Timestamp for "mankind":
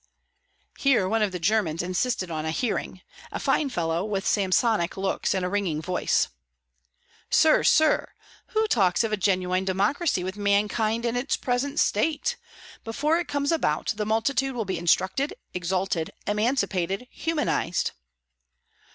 10.37-11.05